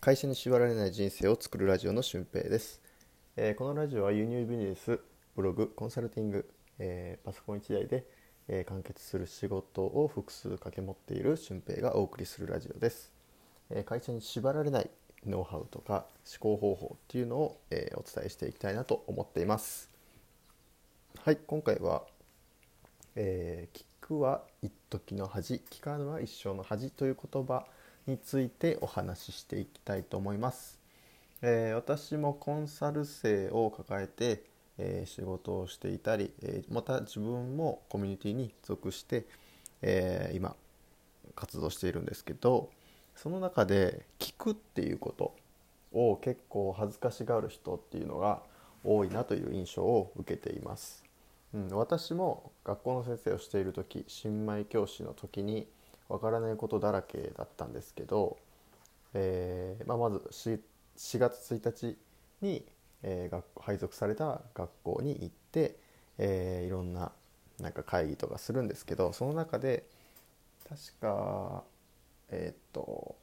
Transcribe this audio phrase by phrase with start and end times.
[0.00, 2.80] 会社に縛られない人生を作るラジオの俊平です、
[3.36, 5.00] えーこのラジオは輸入ビジネス
[5.34, 6.48] ブログコンサルティング、
[6.78, 8.04] えーパソコン1台で、
[8.48, 13.12] えー完結する仕事を複数掛け持っている俊平がお送りするラジオです、
[13.70, 14.90] えー会社に縛られない
[15.26, 16.06] ノウハウとか
[16.40, 19.90] 思考方法っていうのを、えーお伝えしていきたいなと思っています。
[21.24, 22.04] はい今回は
[23.16, 27.66] えー聞くは一時の恥聞かぬは一生の恥という言葉
[28.06, 30.78] についてお話ししていきたいと思います、
[31.42, 34.44] えー私もコンサル生を抱えて、
[34.78, 39.26] えー仕事をしていたり、えーまた自分もコミュニティに属して、
[39.82, 40.54] えー今
[41.34, 42.70] 活動しているんですけど
[43.14, 45.34] その中で聞くっていうこと
[45.92, 48.42] を結構恥ずかしがる人っていうのが
[48.84, 51.04] 多いなという印象を受けています。
[51.54, 55.66] うん、私も学校の先生をしている時新米教師の時に
[56.08, 58.38] わからないことだらけだったんですけど、
[59.14, 60.60] えーまあ、まず 4,
[60.96, 61.98] 4月1日
[62.42, 62.64] に、
[63.02, 65.76] えー学配属された学校に行って、
[66.18, 67.12] えーいろんな
[67.60, 69.86] なんか会議とかするんですけどその中で
[70.68, 71.64] 確か
[72.30, 73.16] えっと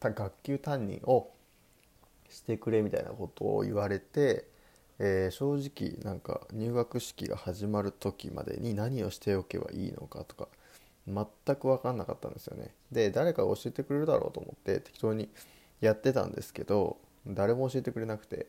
[0.00, 1.32] 学級担任を
[2.30, 4.48] してくれみたいなことを言われて、
[4.98, 10.48] えー正直なんか入学式が始まる時までに何をしておけばいいのかとか
[11.06, 12.74] 全く分かんなかったんですよね。
[12.90, 15.28] で誰かが教えてくれるだろうと思って適当に
[15.80, 16.96] やってたんですけど
[17.26, 18.46] 誰も教えてくれなくて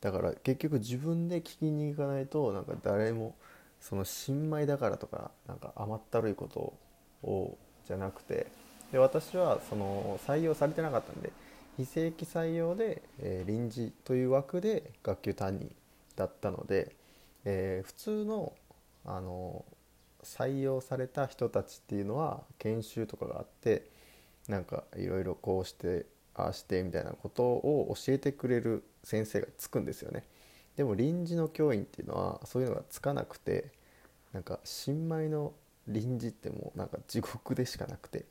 [0.00, 3.34] だから結局自分で聞きに行かないとなんか誰も
[3.80, 6.74] その新米だからとかなんか甘ったるいこと
[7.26, 8.46] をじゃなくて
[8.92, 11.32] で私はその採用されてなかったんで
[11.76, 15.74] 非正規採用で、えー臨時という枠で学級担任
[16.16, 16.94] だったので、
[17.44, 18.52] えー普通の
[19.04, 19.64] あの
[20.22, 23.90] 採用された人たちっていうのは研修とかがあって
[24.48, 30.24] なんかいろいろこうしてああしてみたいなことを教えてくれる先生がつくんですよね。
[30.76, 33.70] でも臨時の教員っていうのはそういうのがつかなくて
[34.32, 35.52] なんか新米の
[35.86, 38.24] 臨時ってもうなんか地獄でしかなくて、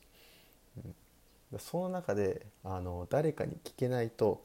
[1.52, 4.42] うん、その中であの誰かに聞けないと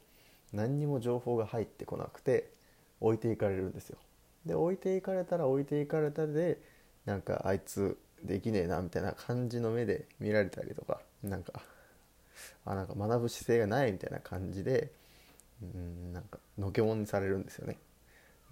[0.53, 2.51] 何にも情報が入ってこなくて
[2.99, 3.97] 置いていかれるんですよ。
[4.45, 6.61] で置いていかれたら置いていかれたで
[7.07, 11.53] なんかあいつできねえなみたいな感じの目で見られたりとかなんか
[12.65, 14.91] あなんか学ぶ姿勢がないみたいな感じで
[15.61, 17.77] うんなんかのけもんにされるんですよね。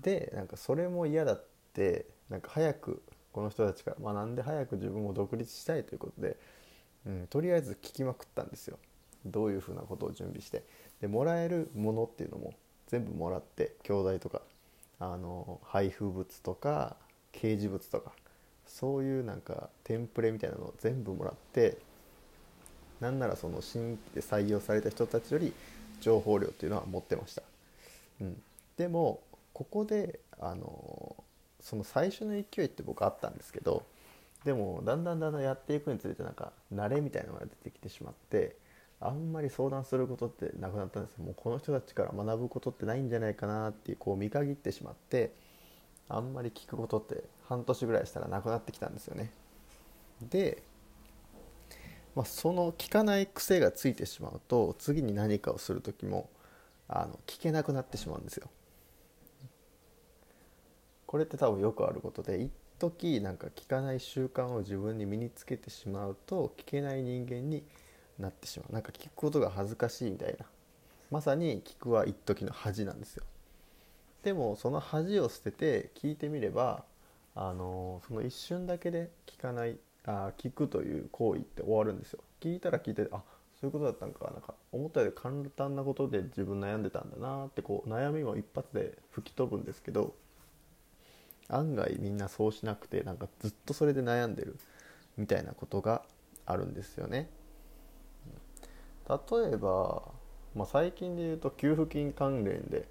[0.01, 1.43] でなんかそれも嫌だっ
[1.73, 6.37] てなんか早くこの人たちから学んで早く自分も独立したいということで、
[7.05, 8.79] うん、とりあえず聞きまくったんですよ
[9.25, 10.63] どういうふうなことを準備して
[11.01, 12.53] でもらえるものっていうのも
[12.87, 14.41] 全部もらって教材とか
[14.99, 16.95] あの配布物とか
[17.33, 18.13] 掲示物とか
[18.67, 21.77] そういうなんかテンプレみたいなのを全部もらって
[22.99, 25.53] なんならその新規で採用された人たちより
[26.01, 27.43] 情報量っていうのは持ってました、
[28.21, 28.41] うん、
[28.77, 29.19] でも
[29.53, 31.15] ここであの
[31.61, 33.83] その最初の勢いって僕あったんですけど
[34.43, 38.55] でもだんだんだんだんやっていくにつれてなんか慣れみたいなのが出てきてしまって
[39.01, 45.31] あんまり相談することってなくなったんですもうこの人たちから学ぶことってないんじゃないかなっていうこう見限ってしまって
[46.07, 49.31] あんまり聞くことって半年ぐらいしたらなくなってきたんですよね。
[50.21, 50.63] で、
[52.15, 56.29] まあ、その聞かない癖がついてしまうと次に何かをする時も
[56.87, 58.49] あの聞けなくなってしまうんですよ。
[61.07, 67.63] これって多分よくあることで一時なんか聞かない習慣を自分に身につけてしまうと聞けない人間に
[68.19, 68.73] なってしまう。
[68.73, 70.45] なんか聞くことが恥ずかしいみたいな。
[71.11, 73.23] まさに聞くは一時の恥なんですよ。
[74.25, 76.83] でもその恥を捨てて聞いてみれば
[77.35, 83.21] あのその一瞬だけで聞かないあ聞くという行為って終わるんですよ聞いたら聞いてあ
[83.61, 90.15] そういうことだったんかなんか思ったより簡単なことで自分悩んでたんだなってこう悩みも一発で吹き飛ぶんですけど
[91.47, 94.57] 案外みんなそうしなくてなんかずっとそれで悩んでる
[95.17, 96.01] みたいなことが
[96.47, 97.29] あるんですよね。
[99.07, 99.17] 例
[99.53, 100.01] えば、
[100.55, 102.87] まあ、最近で言うと給付金関連で、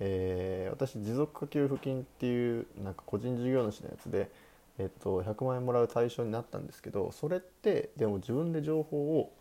[0.00, 4.30] えー私持続化給付金っていうなんか個人事業主のやつで、
[4.78, 9.32] えっと、100万円もらう対象になったんですけどそれってでも自分で情報を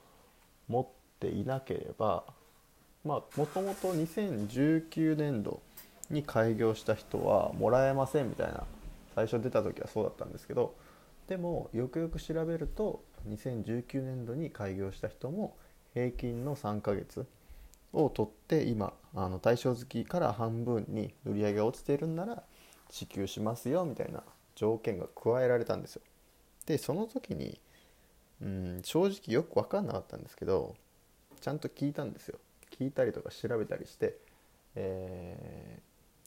[0.67, 0.87] 持っ
[1.19, 2.23] ていなければ
[3.05, 5.61] まあもともと2019年度
[6.09, 8.63] に開業した人はもらえませんみたいな
[9.13, 10.75] 最初出た時はそうだったんですけど
[11.27, 15.55] でもよくよく調べると2019年度に開業した人も
[15.93, 17.25] 平均の3ヶ月
[17.93, 22.43] を取って今あの対象月から半分に売り上げが落ちているんなら
[22.89, 24.23] 支給しますよみたいな
[24.55, 26.01] 条件が加えられたんですよ。
[26.65, 27.59] でその時に
[28.41, 30.75] うん正直よく分かんなかったんですけど
[31.41, 32.39] ちゃんと聞いたんですよ
[32.77, 34.17] 聞いたりとか調べたりして、
[34.75, 35.79] え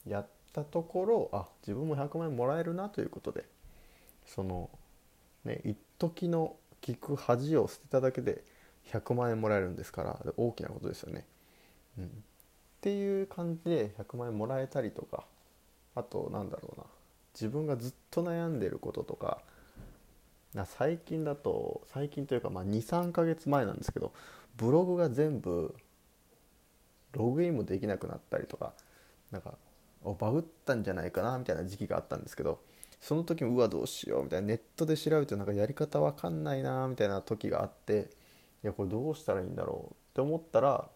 [0.07, 3.45] ー、やったところあ自分も100万円もらえるなということで
[4.25, 4.69] その
[5.45, 8.43] ね一時の聞く恥を捨てただけで
[8.91, 11.25] 100万円もらえるんですから大きなことですよね。
[11.97, 12.07] うん、っ
[12.81, 15.23] ていう感じで100万円もらえたりとか
[15.95, 16.85] あとなんだろうな
[17.33, 19.41] 自分がずっと悩んでることとか
[20.53, 24.11] な最近だと最近というかまあ23ヶ月前なんですけど
[24.57, 25.75] ブログが全部
[27.13, 28.73] ログインもできなくなったりとか
[29.31, 29.53] なんか
[30.19, 32.59] バグったんじゃないかなみたいな時期があったんですけど
[32.99, 38.09] その時もうわどうしようみたいなネットで調べてなんかやり方わかんないなみたいな時があって
[38.63, 40.87] いやこれどうしたらいいんだろうって思ったら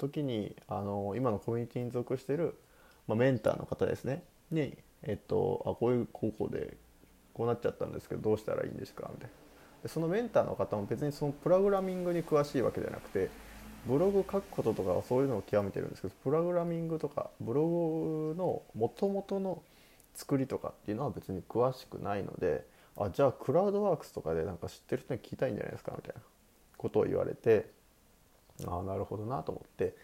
[0.00, 2.58] 時にあの今のコミュニティに属してる、
[3.06, 4.24] まあ、メンターの方ですね。
[4.50, 6.76] に、えっと、あこういう高校で
[7.34, 9.08] こうなっちゃったんですけどどうしたらいいんですか？
[9.12, 9.34] みたいな。
[9.82, 13.30] でそのメンターの方も別にそのプログラミングに詳しいわけじゃなくて
[13.86, 19.62] ブログ書くこととかはそういうのを極めてるんですけどプログラミングとかブログのもともとの
[20.14, 22.66] 作りとかっていうのは別に詳しくないので
[22.98, 25.92] あじゃあクラウドワークスとかでなんか知ってる人に聞きたいんじゃないですか？
[25.96, 26.20] みたいな
[26.76, 27.70] ことを言われて
[28.66, 29.94] ああなるほどなと思って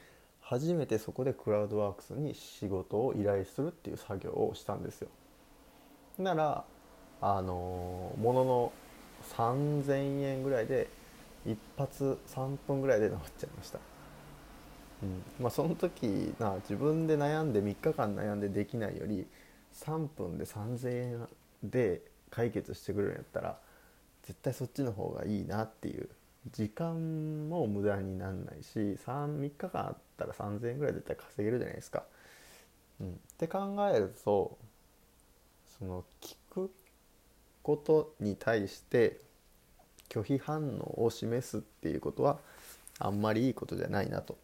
[0.41, 5.09] 初めてそこでクラウドワークスに仕事を依頼するっていう作業をしたんですよ。
[6.19, 6.65] なら
[7.21, 8.73] あのものの
[9.37, 10.89] 3000円ぐらいで
[11.45, 13.79] 一発3分ぐらいで治っちゃいました、
[15.03, 19.27] うんまあ、その時な自分で悩んで3日間悩んでできないより
[19.73, 21.29] 3分で3000円
[21.63, 23.59] で解決してくれるんやったら
[24.23, 26.09] 絶対そっちの方がいいなっていう
[26.53, 32.05] 時間も無駄になんないし 3, 3日間あったら3000円ぐらい絶対稼げるじゃないですか。
[33.01, 34.57] うん、って考えると
[35.79, 36.71] その聞く
[37.63, 39.21] ことに対して
[40.09, 42.39] 拒否反応を示すっていうことは
[42.99, 44.39] あんまりいいことじゃないなと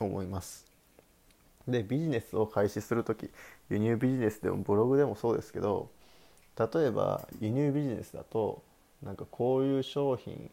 [0.00, 0.66] 思います。
[1.68, 3.30] でビジネスを開始する時
[3.70, 5.90] 輸入ビジネスでもブログでもそうですけど
[6.58, 8.62] 例えば輸入ビジネスだと
[9.02, 10.50] なんかこういう商品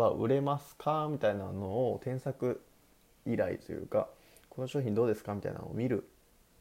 [0.00, 2.62] は売れますかみたいなのを添削
[3.26, 4.08] 依頼というか
[4.50, 6.06] この商品どうですかみたいなのを見るっ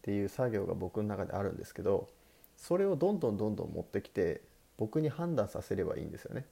[0.02, 2.10] ていう作業が僕の中であるんですけど
[2.58, 4.42] それをどんどんどんどん持ってきて
[4.78, 6.46] 僕に判断させればいいんですよね。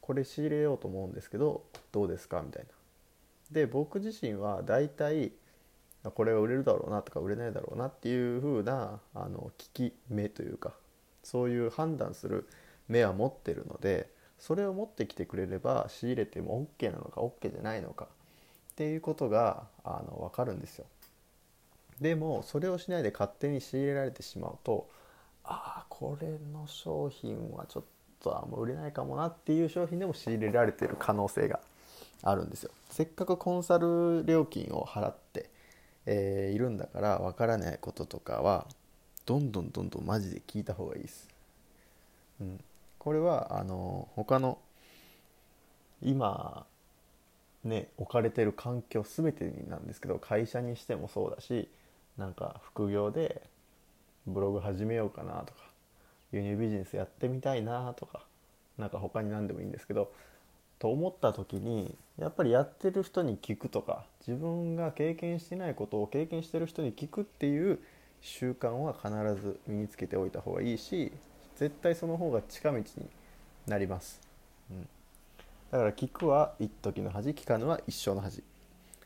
[0.00, 2.68] これ仕入れようと思うんですけどどうですかみたいな。
[3.50, 5.32] で僕自身は大体
[6.14, 10.72] これは売れるだろうなとか売れないだろうなっていう風なあの聞き目というか
[11.22, 12.48] そういう判断する
[12.88, 14.08] 目は持ってるので
[14.40, 20.86] それを持ってきてくれれば仕入れても OK なのか OK じゃないのかっていうことがあの分かるんですよ。
[22.00, 24.88] でもそれをしないで勝手に仕入れられてしまうと
[25.44, 27.84] ああこれの商品はちょっ
[28.22, 31.60] とあんま売れないかもなっていう商品でも仕入れられてる可能性が
[32.22, 32.70] あるんですよ。
[32.88, 35.50] せっかくコンサル料金を払って、
[36.06, 38.66] えー、いるんだから分からないこととかは
[39.26, 41.28] どんどんどんどんマジで聞いた方がいいです。
[42.40, 42.60] うん、
[43.00, 44.58] これはあの他の
[46.02, 46.66] 今
[47.64, 51.68] ね置かれてる環境全てになんですけど会社にしてもそうだし
[52.18, 53.42] なんか副業で
[54.26, 55.60] ブログ始めようかなとか
[56.30, 58.20] 輸入ビジネスやってみたいなとか
[58.76, 60.12] なんか他に何でもいいんですけど
[60.78, 67.78] と思った時にやっぱりやってる人に聞くとか自分が経験してないことを経験してる人に聞くっていう
[68.20, 69.08] 習慣は必
[69.42, 71.12] ず身につけておいた方がいいし
[71.60, 72.84] 絶対その方が近道に
[73.66, 74.18] なります、
[74.70, 74.88] うん、
[75.70, 78.42] だから聞くは一時の恥聞かぬは一生の恥。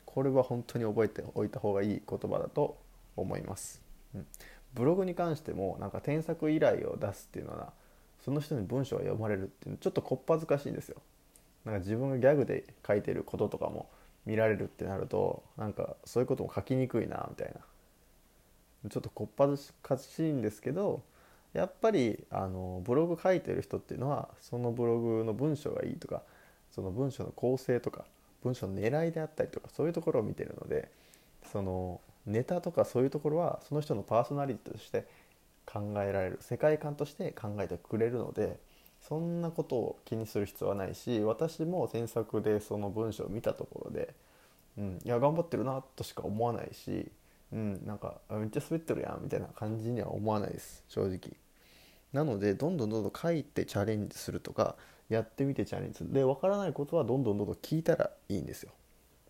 [0.05, 2.77] これは本当に覚えておいた方がいい言葉だと
[3.17, 3.81] 思います、
[4.15, 4.25] うん、
[4.73, 7.73] ブログに関してもなんか添削依頼を出すっていうのは
[8.23, 11.01] その人に文章が読まれるっていうのちょっとこっぱずかしいんですよ。
[11.65, 13.89] なんか自分がギャグで書いてることとかも
[14.25, 18.89] 見られるってなるとなんかそういうことも書きにくいなみたいな。
[18.89, 21.01] ちょっとこっぱずかしいんですけど
[21.55, 26.21] やっぱりあのブログ書いてる人っていうのはそのブログの文章がいいとか
[26.69, 28.03] その文章の構成とか
[28.43, 30.91] 文章の狙いであったりとかそういうところを見てるので
[31.51, 35.05] そのネタとかそういうところはその人のパーソナリティとして
[35.65, 38.59] 考えられる世界観として考えてくれるので
[39.07, 44.13] そんなことを気にする必要はないし私も詮索でその文章を見たところで、
[44.77, 47.09] うん、いや頑張ってるなとしか思わないし、
[47.53, 51.44] うん、なんかめっちゃ滑ってるやんみたいな感じには思わないです正直。
[52.15, 54.77] なのでどんどんどんどん書いてチャレンジするとか
[55.09, 58.71] やってみてチャレンジするで分からないことはどんどんどんどん聞いたらいいんですよ。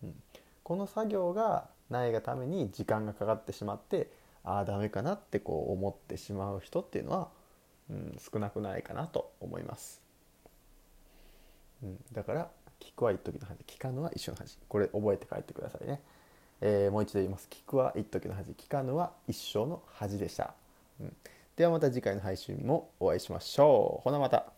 [0.04, 0.14] うん、
[0.62, 4.08] この作業がないがために時間がかかってしまって
[4.44, 7.28] ああダメかなってこう思ってしまう人っていうのは、
[7.90, 10.00] うん、少なくないかなと思います。
[11.82, 16.00] うん、だから聞くは一時の恥聞かぬは一緒の恥これ覚えて帰ってくださいね。
[16.60, 20.54] えー、もう一度言います聞くは一時の恥聞かぬは一生の恥でした。
[21.00, 21.16] うん
[21.56, 24.02] ではまた次回の配信もお会いしましょう。
[24.02, 24.55] ほなまた。